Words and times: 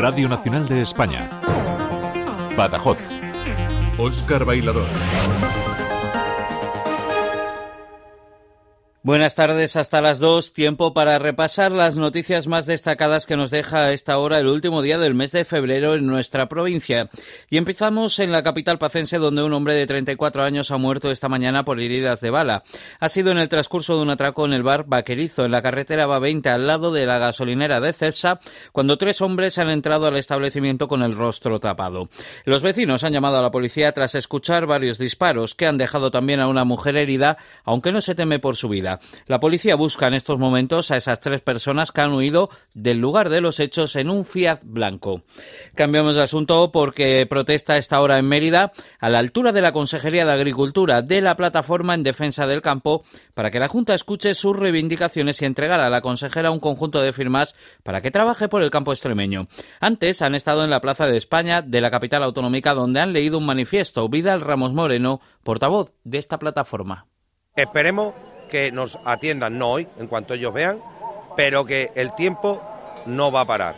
Radio 0.00 0.30
Nacional 0.30 0.66
de 0.66 0.80
España. 0.80 1.28
Badajoz. 2.56 2.98
Óscar 3.98 4.46
Bailador. 4.46 4.88
Buenas 9.02 9.34
tardes, 9.34 9.76
hasta 9.76 10.02
las 10.02 10.18
dos. 10.18 10.52
Tiempo 10.52 10.92
para 10.92 11.18
repasar 11.18 11.72
las 11.72 11.96
noticias 11.96 12.46
más 12.46 12.66
destacadas 12.66 13.24
que 13.24 13.34
nos 13.34 13.50
deja 13.50 13.84
a 13.84 13.92
esta 13.94 14.18
hora 14.18 14.38
el 14.38 14.46
último 14.46 14.82
día 14.82 14.98
del 14.98 15.14
mes 15.14 15.32
de 15.32 15.46
febrero 15.46 15.94
en 15.94 16.06
nuestra 16.06 16.50
provincia. 16.50 17.08
Y 17.48 17.56
empezamos 17.56 18.18
en 18.18 18.30
la 18.30 18.42
capital 18.42 18.78
pacense, 18.78 19.16
donde 19.16 19.42
un 19.42 19.54
hombre 19.54 19.72
de 19.72 19.86
34 19.86 20.42
años 20.42 20.70
ha 20.70 20.76
muerto 20.76 21.10
esta 21.10 21.30
mañana 21.30 21.64
por 21.64 21.80
heridas 21.80 22.20
de 22.20 22.28
bala. 22.28 22.62
Ha 22.98 23.08
sido 23.08 23.30
en 23.30 23.38
el 23.38 23.48
transcurso 23.48 23.96
de 23.96 24.02
un 24.02 24.10
atraco 24.10 24.44
en 24.44 24.52
el 24.52 24.62
bar 24.62 24.84
Vaquerizo, 24.86 25.46
en 25.46 25.52
la 25.52 25.62
carretera 25.62 26.06
BA20, 26.06 26.48
al 26.48 26.66
lado 26.66 26.92
de 26.92 27.06
la 27.06 27.16
gasolinera 27.16 27.80
de 27.80 27.94
Cepsa, 27.94 28.38
cuando 28.70 28.98
tres 28.98 29.22
hombres 29.22 29.56
han 29.56 29.70
entrado 29.70 30.08
al 30.08 30.18
establecimiento 30.18 30.88
con 30.88 31.02
el 31.02 31.16
rostro 31.16 31.58
tapado. 31.58 32.10
Los 32.44 32.62
vecinos 32.62 33.02
han 33.02 33.14
llamado 33.14 33.38
a 33.38 33.42
la 33.42 33.50
policía 33.50 33.92
tras 33.92 34.14
escuchar 34.14 34.66
varios 34.66 34.98
disparos, 34.98 35.54
que 35.54 35.66
han 35.66 35.78
dejado 35.78 36.10
también 36.10 36.40
a 36.40 36.48
una 36.48 36.64
mujer 36.64 36.98
herida, 36.98 37.38
aunque 37.64 37.92
no 37.92 38.02
se 38.02 38.14
teme 38.14 38.38
por 38.38 38.56
su 38.56 38.68
vida. 38.68 38.89
La 39.26 39.38
policía 39.38 39.76
busca 39.76 40.08
en 40.08 40.14
estos 40.14 40.38
momentos 40.38 40.90
a 40.90 40.96
esas 40.96 41.20
tres 41.20 41.40
personas 41.40 41.92
que 41.92 42.00
han 42.00 42.12
huido 42.12 42.50
del 42.74 42.98
lugar 42.98 43.28
de 43.28 43.40
los 43.40 43.60
hechos 43.60 43.94
en 43.96 44.10
un 44.10 44.24
Fiat 44.24 44.60
blanco. 44.62 45.22
Cambiamos 45.74 46.16
de 46.16 46.22
asunto 46.22 46.72
porque 46.72 47.26
protesta 47.28 47.76
esta 47.76 48.00
hora 48.00 48.18
en 48.18 48.26
Mérida 48.26 48.72
a 48.98 49.08
la 49.08 49.18
altura 49.18 49.52
de 49.52 49.62
la 49.62 49.72
Consejería 49.72 50.26
de 50.26 50.32
Agricultura 50.32 51.02
de 51.02 51.20
la 51.20 51.36
Plataforma 51.36 51.94
en 51.94 52.02
Defensa 52.02 52.46
del 52.46 52.62
Campo 52.62 53.04
para 53.34 53.50
que 53.50 53.60
la 53.60 53.68
Junta 53.68 53.94
escuche 53.94 54.34
sus 54.34 54.56
reivindicaciones 54.56 55.40
y 55.40 55.44
entregar 55.44 55.80
a 55.80 55.90
la 55.90 56.00
consejera 56.00 56.50
un 56.50 56.60
conjunto 56.60 57.00
de 57.00 57.12
firmas 57.12 57.54
para 57.82 58.00
que 58.00 58.10
trabaje 58.10 58.48
por 58.48 58.62
el 58.62 58.70
campo 58.70 58.92
extremeño. 58.92 59.46
Antes 59.80 60.22
han 60.22 60.34
estado 60.34 60.64
en 60.64 60.70
la 60.70 60.80
Plaza 60.80 61.06
de 61.06 61.16
España 61.16 61.62
de 61.62 61.80
la 61.80 61.90
capital 61.90 62.22
autonómica 62.22 62.74
donde 62.74 63.00
han 63.00 63.12
leído 63.12 63.38
un 63.38 63.46
manifiesto. 63.46 64.08
Vidal 64.08 64.40
Ramos 64.40 64.72
Moreno, 64.72 65.20
portavoz 65.42 65.92
de 66.04 66.18
esta 66.18 66.38
plataforma. 66.38 67.06
Esperemos 67.56 68.14
que 68.50 68.70
nos 68.70 68.98
atiendan, 69.04 69.56
no 69.56 69.70
hoy, 69.70 69.88
en 69.98 70.06
cuanto 70.06 70.34
ellos 70.34 70.52
vean, 70.52 70.80
pero 71.36 71.64
que 71.64 71.90
el 71.94 72.14
tiempo 72.14 72.60
no 73.06 73.32
va 73.32 73.42
a 73.42 73.46
parar. 73.46 73.76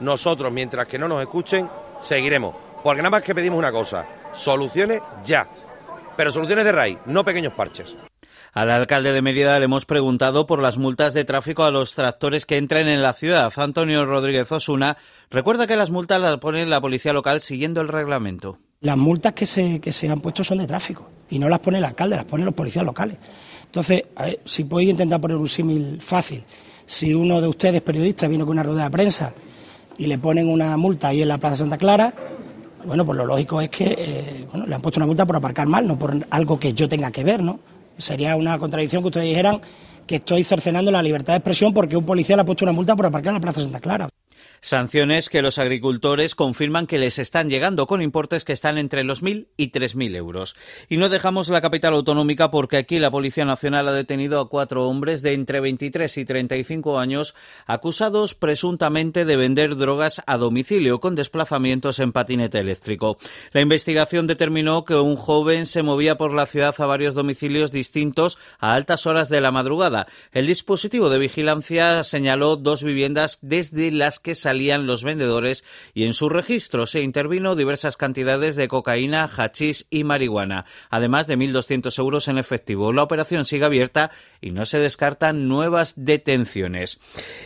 Nosotros, 0.00 0.52
mientras 0.52 0.86
que 0.86 0.98
no 0.98 1.08
nos 1.08 1.22
escuchen, 1.22 1.68
seguiremos. 2.00 2.54
Porque 2.82 3.02
nada 3.02 3.10
más 3.10 3.22
que 3.22 3.34
pedimos 3.34 3.58
una 3.58 3.72
cosa, 3.72 4.04
soluciones 4.32 5.00
ya. 5.24 5.48
Pero 6.16 6.30
soluciones 6.30 6.64
de 6.64 6.72
raíz, 6.72 6.98
no 7.06 7.24
pequeños 7.24 7.52
parches. 7.54 7.96
Al 8.52 8.70
alcalde 8.70 9.12
de 9.12 9.22
Mérida 9.22 9.58
le 9.58 9.66
hemos 9.66 9.86
preguntado 9.86 10.46
por 10.46 10.60
las 10.60 10.78
multas 10.78 11.14
de 11.14 11.24
tráfico 11.24 11.64
a 11.64 11.70
los 11.70 11.94
tractores 11.94 12.46
que 12.46 12.56
entren 12.56 12.88
en 12.88 13.02
la 13.02 13.12
ciudad. 13.12 13.52
Antonio 13.56 14.04
Rodríguez 14.06 14.50
Osuna 14.50 14.96
recuerda 15.30 15.66
que 15.66 15.76
las 15.76 15.90
multas 15.90 16.20
las 16.20 16.38
pone 16.38 16.64
la 16.66 16.80
policía 16.80 17.12
local 17.12 17.40
siguiendo 17.40 17.80
el 17.80 17.88
reglamento. 17.88 18.58
Las 18.80 18.96
multas 18.96 19.34
que 19.34 19.46
se, 19.46 19.80
que 19.80 19.92
se 19.92 20.08
han 20.08 20.20
puesto 20.20 20.42
son 20.44 20.58
de 20.58 20.66
tráfico 20.66 21.08
y 21.30 21.38
no 21.38 21.48
las 21.48 21.58
pone 21.58 21.78
el 21.78 21.84
alcalde, 21.84 22.16
las 22.16 22.24
ponen 22.24 22.46
los 22.46 22.54
policías 22.54 22.84
locales. 22.84 23.18
Entonces, 23.68 24.04
a 24.16 24.24
ver, 24.24 24.40
si 24.46 24.64
podéis 24.64 24.90
intentar 24.90 25.20
poner 25.20 25.36
un 25.36 25.48
símil 25.48 25.98
fácil, 26.00 26.42
si 26.86 27.12
uno 27.12 27.38
de 27.40 27.48
ustedes, 27.48 27.82
periodistas, 27.82 28.28
viene 28.28 28.44
con 28.44 28.52
una 28.52 28.62
rueda 28.62 28.84
de 28.84 28.90
prensa 28.90 29.34
y 29.98 30.06
le 30.06 30.16
ponen 30.16 30.48
una 30.48 30.74
multa 30.78 31.08
ahí 31.08 31.20
en 31.20 31.28
la 31.28 31.36
Plaza 31.36 31.56
Santa 31.56 31.76
Clara, 31.76 32.14
bueno, 32.86 33.04
pues 33.04 33.18
lo 33.18 33.26
lógico 33.26 33.60
es 33.60 33.68
que 33.68 33.94
eh, 33.98 34.46
bueno, 34.50 34.66
le 34.66 34.74
han 34.74 34.80
puesto 34.80 34.98
una 34.98 35.06
multa 35.06 35.26
por 35.26 35.36
aparcar 35.36 35.68
mal, 35.68 35.86
no 35.86 35.98
por 35.98 36.16
algo 36.30 36.58
que 36.58 36.72
yo 36.72 36.88
tenga 36.88 37.10
que 37.10 37.24
ver, 37.24 37.42
¿no? 37.42 37.60
Sería 37.98 38.36
una 38.36 38.58
contradicción 38.58 39.02
que 39.02 39.08
ustedes 39.08 39.26
dijeran 39.26 39.60
que 40.06 40.16
estoy 40.16 40.44
cercenando 40.44 40.90
la 40.90 41.02
libertad 41.02 41.34
de 41.34 41.38
expresión 41.38 41.74
porque 41.74 41.96
un 41.96 42.06
policía 42.06 42.36
le 42.36 42.42
ha 42.42 42.44
puesto 42.46 42.64
una 42.64 42.72
multa 42.72 42.96
por 42.96 43.04
aparcar 43.04 43.32
en 43.32 43.34
la 43.34 43.40
Plaza 43.40 43.62
Santa 43.62 43.80
Clara. 43.80 44.08
Sanciones 44.60 45.28
que 45.28 45.42
los 45.42 45.58
agricultores 45.58 46.34
confirman 46.34 46.86
que 46.86 46.98
les 46.98 47.18
están 47.18 47.48
llegando 47.48 47.86
con 47.86 48.02
importes 48.02 48.44
que 48.44 48.52
están 48.52 48.78
entre 48.78 49.04
los 49.04 49.22
1.000 49.22 49.46
y 49.56 49.70
3.000 49.70 50.16
euros. 50.16 50.56
Y 50.88 50.96
no 50.96 51.08
dejamos 51.08 51.48
la 51.48 51.60
capital 51.60 51.94
autonómica 51.94 52.50
porque 52.50 52.76
aquí 52.76 52.98
la 52.98 53.10
Policía 53.10 53.44
Nacional 53.44 53.88
ha 53.88 53.92
detenido 53.92 54.40
a 54.40 54.48
cuatro 54.48 54.88
hombres 54.88 55.22
de 55.22 55.34
entre 55.34 55.60
23 55.60 56.18
y 56.18 56.24
35 56.24 56.98
años 56.98 57.34
acusados 57.66 58.34
presuntamente 58.34 59.24
de 59.24 59.36
vender 59.36 59.76
drogas 59.76 60.22
a 60.26 60.36
domicilio 60.36 61.00
con 61.00 61.14
desplazamientos 61.14 61.98
en 61.98 62.12
patinete 62.12 62.58
eléctrico. 62.58 63.18
La 63.52 63.60
investigación 63.60 64.26
determinó 64.26 64.84
que 64.84 64.94
un 64.94 65.16
joven 65.16 65.66
se 65.66 65.82
movía 65.82 66.16
por 66.16 66.32
la 66.32 66.46
ciudad 66.46 66.74
a 66.78 66.86
varios 66.86 67.14
domicilios 67.14 67.72
distintos 67.72 68.38
a 68.58 68.74
altas 68.74 69.06
horas 69.06 69.28
de 69.28 69.40
la 69.40 69.52
madrugada. 69.52 70.06
El 70.32 70.46
dispositivo 70.46 71.10
de 71.10 71.18
vigilancia 71.18 72.04
señaló 72.04 72.56
dos 72.56 72.82
viviendas 72.82 73.38
desde 73.42 73.90
las 73.90 74.18
que 74.18 74.34
salían 74.48 74.86
los 74.86 75.04
vendedores 75.04 75.62
y 75.92 76.04
en 76.04 76.14
su 76.14 76.30
registro 76.30 76.86
se 76.86 77.02
intervino 77.02 77.54
diversas 77.54 77.98
cantidades 77.98 78.56
de 78.56 78.66
cocaína, 78.66 79.28
hachís 79.36 79.86
y 79.90 80.04
marihuana, 80.04 80.64
además 80.88 81.26
de 81.26 81.36
1.200 81.36 81.98
euros 81.98 82.28
en 82.28 82.38
efectivo. 82.38 82.94
La 82.94 83.02
operación 83.02 83.44
sigue 83.44 83.66
abierta 83.66 84.10
y 84.40 84.52
no 84.52 84.64
se 84.64 84.78
descartan 84.78 85.48
nuevas 85.48 85.92
detenciones. 85.96 86.98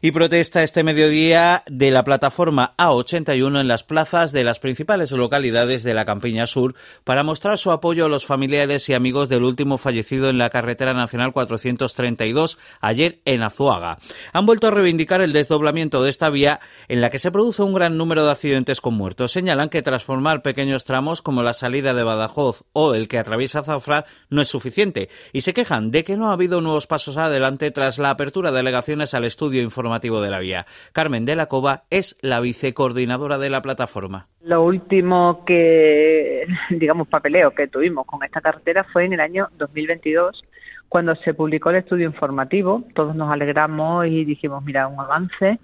Y 0.00 0.12
protesta 0.12 0.62
este 0.62 0.84
mediodía 0.84 1.64
de 1.66 1.90
la 1.90 2.02
plataforma 2.02 2.72
A81 2.78 3.60
en 3.60 3.68
las 3.68 3.84
plazas 3.84 4.32
de 4.32 4.44
las 4.44 4.58
principales 4.58 5.12
localidades 5.12 5.82
de 5.82 5.92
la 5.92 6.06
Campiña 6.06 6.46
Sur 6.46 6.74
para 7.04 7.24
mostrar 7.24 7.58
su 7.58 7.72
apoyo 7.72 8.06
a 8.06 8.08
los 8.08 8.24
familiares 8.24 8.88
y 8.88 8.94
amigos 8.94 9.28
del 9.28 9.44
último 9.44 9.76
fallecido 9.76 10.30
en 10.30 10.38
la 10.38 10.48
carretera 10.48 10.94
nacional 10.94 11.34
432 11.34 12.56
ayer 12.80 13.20
en 13.26 13.42
Azuaga. 13.42 13.98
Han 14.32 14.46
vuelto 14.46 14.68
a 14.68 14.70
reivindicar 14.70 15.20
el 15.20 15.34
desdoblamiento 15.34 16.02
de 16.02 16.08
esta 16.08 16.30
vía 16.30 16.60
en 16.88 17.00
la 17.00 17.10
que 17.10 17.18
se 17.18 17.30
produce 17.30 17.62
un 17.62 17.74
gran 17.74 17.96
número 17.96 18.24
de 18.24 18.32
accidentes 18.32 18.80
con 18.80 18.94
muertos. 18.94 19.32
Señalan 19.32 19.68
que 19.68 19.82
transformar 19.82 20.42
pequeños 20.42 20.84
tramos 20.84 21.22
como 21.22 21.42
la 21.42 21.52
salida 21.52 21.94
de 21.94 22.02
Badajoz 22.02 22.64
o 22.72 22.94
el 22.94 23.08
que 23.08 23.18
atraviesa 23.18 23.62
Zafra 23.62 24.04
no 24.30 24.42
es 24.42 24.48
suficiente 24.48 25.08
y 25.32 25.42
se 25.42 25.54
quejan 25.54 25.90
de 25.90 26.04
que 26.04 26.16
no 26.16 26.28
ha 26.28 26.32
habido 26.32 26.60
nuevos 26.60 26.86
pasos 26.86 27.16
adelante 27.16 27.70
tras 27.70 27.98
la 27.98 28.10
apertura 28.10 28.50
de 28.50 28.58
delegaciones 28.58 29.14
al 29.14 29.24
estudio 29.24 29.62
informativo 29.62 30.20
de 30.20 30.30
la 30.30 30.40
vía. 30.40 30.66
Carmen 30.92 31.24
de 31.24 31.36
la 31.36 31.46
Cova 31.46 31.84
es 31.90 32.18
la 32.20 32.40
vicecoordinadora 32.40 33.38
de 33.38 33.50
la 33.50 33.62
plataforma. 33.62 34.28
Lo 34.42 34.62
último 34.62 35.44
que, 35.44 36.46
digamos, 36.70 37.08
papeleo 37.08 37.52
que 37.52 37.68
tuvimos 37.68 38.06
con 38.06 38.22
esta 38.24 38.40
carretera 38.40 38.84
fue 38.84 39.04
en 39.04 39.12
el 39.12 39.20
año 39.20 39.48
2022 39.58 40.44
cuando 40.88 41.16
se 41.16 41.34
publicó 41.34 41.70
el 41.70 41.76
estudio 41.76 42.06
informativo, 42.06 42.84
todos 42.94 43.14
nos 43.16 43.30
alegramos 43.30 44.06
y 44.06 44.24
dijimos, 44.24 44.64
mira, 44.64 44.86
un 44.86 45.00
avance, 45.00 45.58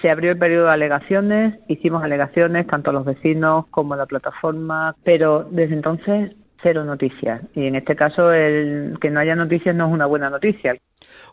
se 0.00 0.10
abrió 0.10 0.32
el 0.32 0.38
periodo 0.38 0.66
de 0.66 0.72
alegaciones, 0.72 1.54
hicimos 1.68 2.02
alegaciones 2.02 2.66
tanto 2.66 2.90
a 2.90 2.92
los 2.92 3.04
vecinos 3.04 3.66
como 3.70 3.94
a 3.94 3.96
la 3.96 4.06
plataforma, 4.06 4.94
pero 5.04 5.44
desde 5.50 5.74
entonces 5.74 6.32
cero 6.62 6.84
noticias. 6.84 7.42
Y 7.54 7.66
en 7.66 7.76
este 7.76 7.94
caso 7.94 8.32
el 8.32 8.98
que 9.00 9.10
no 9.10 9.20
haya 9.20 9.34
noticias 9.34 9.74
no 9.74 9.86
es 9.86 9.92
una 9.92 10.06
buena 10.06 10.30
noticia. 10.30 10.74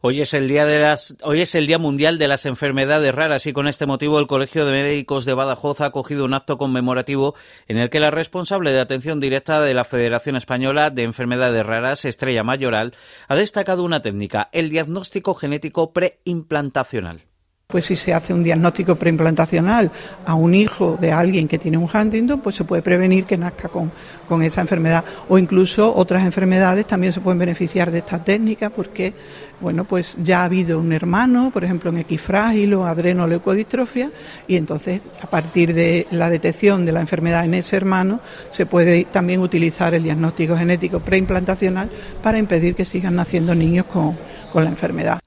Hoy 0.01 0.21
es 0.21 0.33
el 0.33 0.47
día 0.47 0.65
de 0.65 0.79
las 0.79 1.17
hoy 1.23 1.41
es 1.41 1.55
el 1.55 1.65
Día 1.65 1.79
Mundial 1.79 2.17
de 2.17 2.27
las 2.27 2.45
Enfermedades 2.45 3.15
Raras 3.15 3.47
y 3.47 3.53
con 3.53 3.67
este 3.67 3.85
motivo 3.85 4.19
el 4.19 4.27
Colegio 4.27 4.65
de 4.65 4.73
Médicos 4.73 5.25
de 5.25 5.33
Badajoz 5.33 5.81
ha 5.81 5.85
acogido 5.85 6.25
un 6.25 6.33
acto 6.33 6.57
conmemorativo 6.57 7.35
en 7.67 7.77
el 7.77 7.89
que 7.89 8.01
la 8.01 8.11
responsable 8.11 8.71
de 8.71 8.81
atención 8.81 9.19
directa 9.19 9.61
de 9.61 9.73
la 9.73 9.85
Federación 9.85 10.35
Española 10.35 10.89
de 10.89 11.03
Enfermedades 11.03 11.65
Raras, 11.65 12.05
Estrella 12.05 12.43
Mayoral, 12.43 12.93
ha 13.27 13.35
destacado 13.35 13.83
una 13.83 14.01
técnica, 14.01 14.49
el 14.51 14.69
diagnóstico 14.69 15.33
genético 15.33 15.93
preimplantacional 15.93 17.21
pues 17.73 17.87
si 17.87 17.95
se 17.95 18.13
hace 18.13 18.35
un 18.35 18.43
diagnóstico 18.43 18.95
preimplantacional 18.97 19.89
a 20.27 20.35
un 20.35 20.53
hijo 20.53 20.95
de 21.01 21.11
alguien 21.11 21.47
que 21.47 21.57
tiene 21.57 21.75
un 21.75 21.89
Huntington, 21.91 22.39
pues 22.39 22.55
se 22.55 22.65
puede 22.65 22.83
prevenir 22.83 23.25
que 23.25 23.35
nazca 23.35 23.67
con, 23.67 23.91
con 24.29 24.43
esa 24.43 24.61
enfermedad. 24.61 25.03
O 25.27 25.39
incluso 25.39 25.91
otras 25.95 26.23
enfermedades 26.23 26.85
también 26.85 27.11
se 27.13 27.19
pueden 27.19 27.39
beneficiar 27.39 27.89
de 27.89 27.97
esta 27.97 28.23
técnica 28.23 28.69
porque, 28.69 29.15
bueno, 29.59 29.85
pues 29.85 30.19
ya 30.23 30.41
ha 30.41 30.43
habido 30.43 30.79
un 30.79 30.93
hermano, 30.93 31.49
por 31.51 31.63
ejemplo, 31.63 31.89
en 31.89 31.97
equifrágil 31.97 32.75
o 32.75 32.85
adrenoleucodistrofia, 32.85 34.11
y 34.47 34.55
entonces 34.55 35.01
a 35.23 35.27
partir 35.27 35.73
de 35.73 36.05
la 36.11 36.29
detección 36.29 36.85
de 36.85 36.91
la 36.91 37.01
enfermedad 37.01 37.43
en 37.43 37.55
ese 37.55 37.75
hermano 37.75 38.19
se 38.51 38.67
puede 38.67 39.05
también 39.05 39.39
utilizar 39.39 39.95
el 39.95 40.03
diagnóstico 40.03 40.55
genético 40.55 40.99
preimplantacional 40.99 41.89
para 42.21 42.37
impedir 42.37 42.75
que 42.75 42.85
sigan 42.85 43.15
naciendo 43.15 43.55
niños 43.55 43.87
con, 43.87 44.15
con 44.51 44.63
la 44.63 44.69
enfermedad. 44.69 45.22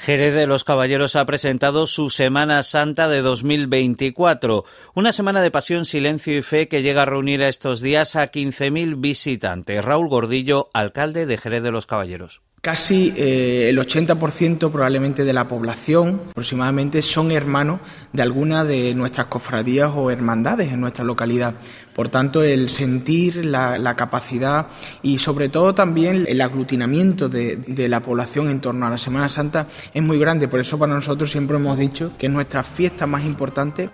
Jerez 0.00 0.32
de 0.32 0.46
los 0.46 0.62
Caballeros 0.62 1.16
ha 1.16 1.26
presentado 1.26 1.88
su 1.88 2.08
Semana 2.08 2.62
Santa 2.62 3.08
de 3.08 3.20
2024, 3.20 4.64
una 4.94 5.12
semana 5.12 5.42
de 5.42 5.50
pasión, 5.50 5.84
silencio 5.84 6.38
y 6.38 6.42
fe 6.42 6.68
que 6.68 6.82
llega 6.82 7.02
a 7.02 7.04
reunir 7.04 7.42
a 7.42 7.48
estos 7.48 7.80
días 7.80 8.14
a 8.14 8.30
15.000 8.30 9.00
visitantes. 9.00 9.84
Raúl 9.84 10.08
Gordillo, 10.08 10.70
alcalde 10.72 11.26
de 11.26 11.36
Jerez 11.36 11.64
de 11.64 11.72
los 11.72 11.86
Caballeros. 11.86 12.42
Casi 12.68 13.14
eh, 13.16 13.70
el 13.70 13.78
80% 13.78 14.70
probablemente 14.70 15.24
de 15.24 15.32
la 15.32 15.48
población 15.48 16.20
aproximadamente 16.32 17.00
son 17.00 17.32
hermanos 17.32 17.80
de 18.12 18.20
alguna 18.20 18.62
de 18.62 18.94
nuestras 18.94 19.28
cofradías 19.28 19.90
o 19.96 20.10
hermandades 20.10 20.70
en 20.70 20.78
nuestra 20.82 21.02
localidad. 21.02 21.54
Por 21.94 22.10
tanto, 22.10 22.42
el 22.42 22.68
sentir, 22.68 23.46
la, 23.46 23.96
capacidad 23.96 24.66
y 25.00 25.16
sobre 25.16 25.48
todo 25.48 25.74
también 25.74 26.26
el 26.28 26.42
aglutinamiento 26.42 27.30
de, 27.30 27.56
de, 27.56 27.88
la 27.88 28.02
población 28.02 28.50
en 28.50 28.60
torno 28.60 28.86
a 28.86 28.90
la 28.90 28.98
Semana 28.98 29.30
Santa 29.30 29.66
es 29.94 30.02
muy 30.02 30.18
grande. 30.18 30.46
Por 30.46 30.60
eso 30.60 30.78
para 30.78 30.92
nosotros 30.92 31.30
siempre 31.30 31.56
hemos 31.56 31.78
dicho 31.78 32.12
que 32.18 32.26
es 32.26 32.32
nuestra 32.32 32.62
fiesta 32.62 33.06
más 33.06 33.24
importante. 33.24 33.88